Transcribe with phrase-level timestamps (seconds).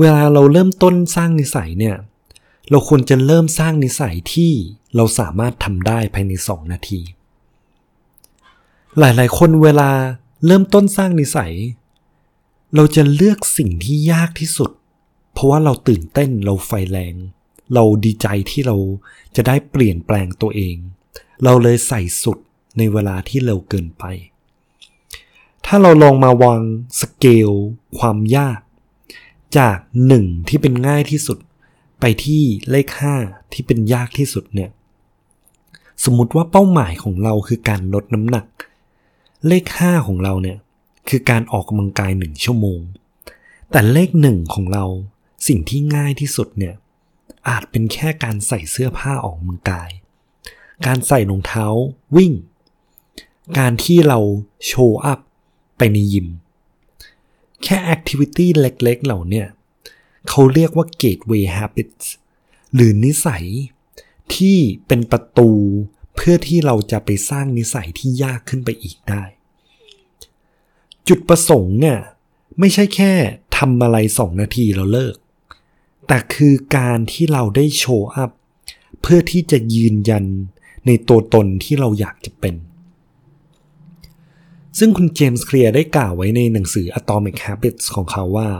[0.00, 1.96] เวลาเราเริ่มต้นสร้างนิสัยเนี่ย
[2.70, 4.52] เราควรจะเริ่มสร้างนิสัยที่
[4.96, 7.00] เราสามารถทำได้ภายใน 2 นาที
[8.98, 9.90] หลายๆ คนเวลา
[10.46, 11.52] เริ่มต้นสร้างนิสัย
[12.74, 14.70] เราจะเลือกสิ่งที่ยากที่สุด
[15.32, 17.14] เพราะว่าเราตื่นเต้นเราไฟแรง
[17.74, 18.76] เราดีใจที่เรา
[19.36, 20.76] จะได้เปลี่ยนแปลงตัวเอง
[21.44, 22.38] เราเลยใส่สุด
[22.78, 24.04] ในเวลาที่เร็วเกินไป
[25.66, 26.60] ถ้าเราลองมาวาง
[27.00, 27.50] สเกล
[27.98, 28.58] ความยาก
[29.58, 31.38] จากหนึ่งที่เป็นง่ายที่สุด
[32.00, 32.86] ไปที่เลข
[33.20, 34.70] 5ที่เป็นยากที่สุดเนี่ย
[36.04, 38.46] สมมติว่าเป้าหมายของเราคือการลดน้ำหนัก
[39.46, 40.58] เลข5ของเราเนี่ย
[41.08, 42.80] คือการออกกำลังกายหนึ่งชั่วโมง
[43.70, 44.84] แต่เลขหนึ่งของเรา
[45.48, 46.74] สิ่งที่ง่ายที่สุดเนี่ย
[47.48, 49.90] อาจเป็นแค่การใส่เสื้อผ้าออกกำลังกาย
[50.86, 51.66] การใส่รองเท้า
[52.16, 52.32] วิ่ง
[53.58, 54.18] การที่เรา
[54.66, 55.20] show up
[55.78, 56.28] ไปในยิม
[57.66, 59.46] แค่ activity เล็กๆ เหล่านี้เนี่ย
[60.28, 62.06] เขาเรียกว่า gateway habits
[62.74, 63.44] หรือนิสัย
[64.34, 65.50] ที่เป็นประตู
[66.14, 69.22] เพื่อที่เราจะไปสร้างนิสัยที่ยากขึ้นไปอีกได้
[71.08, 71.98] จุดประสงค์เนี่ย
[72.58, 73.12] ไม่ใช่แค่
[73.56, 75.16] ทำอะไรสองนาทีเราเลิก
[76.06, 78.30] แต่คือการที่เราได้โชว์อัพ
[79.02, 80.24] เพื่อที่จะยืนยัน
[80.86, 82.54] ในตัวตนที่เราอยากจะเป็น
[84.78, 88.50] ซึ่งคุณเจมส์เคลียร์ได้กล่าวไว้ในหนังสือ Atomic Habits ของเขาว่า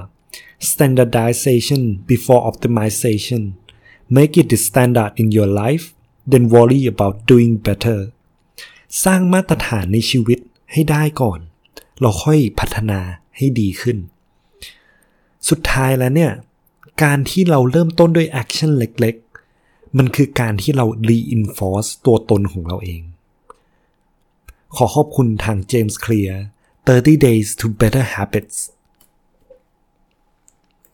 [0.71, 3.43] standardization before optimization
[4.17, 5.85] make it the standard in your life
[6.33, 8.01] then worry about doing better
[9.05, 10.39] สร้างมาตรฐานในชีวิต
[10.73, 11.41] ให้ได้ก่อน
[12.01, 13.01] เราค่อยพัฒนา
[13.37, 13.99] ให้ดีขึ้น
[15.49, 16.33] สุดท้ายแล้วเนี่ย
[17.03, 23.03] การที่เราเริ่มต้นด้วยแอคชั่นเล็กๆ มันคือการที่เรา reinforce ตัวตนของเราเอง
[24.75, 26.35] ขอขอบคุณทาง James Clear
[26.87, 28.57] 30 Days to Better Habits